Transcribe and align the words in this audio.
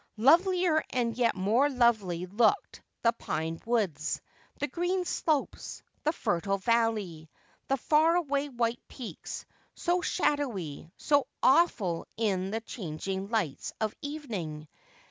Lovelier 0.17 0.83
and 0.89 1.15
yet 1.15 1.35
more 1.35 1.69
lovely 1.69 2.25
looked 2.25 2.81
the 3.03 3.11
pine 3.13 3.59
woods, 3.67 4.19
the 4.59 4.65
green 4.67 5.05
slopes, 5.05 5.83
the 6.05 6.11
fertile 6.11 6.57
valley, 6.57 7.29
the 7.67 7.77
far 7.77 8.15
away 8.15 8.49
white 8.49 8.81
peaks, 8.87 9.45
so 9.75 10.01
shadowy, 10.01 10.91
so 10.97 11.27
awful 11.43 12.07
in 12.17 12.49
the 12.49 12.61
changing 12.61 13.29
lights 13.29 13.73
of 13.79 13.93
evening. 14.01 14.67